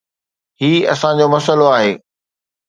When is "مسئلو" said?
1.35-1.65